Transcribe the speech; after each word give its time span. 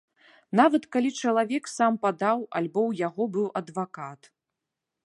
Нават 0.59 0.87
калі 0.95 1.11
чалавек 1.25 1.69
сам 1.77 1.93
падаў, 2.07 2.37
альбо 2.61 2.81
ў 2.89 3.05
яго 3.07 3.23
быў 3.39 3.47
адвакат. 3.63 4.21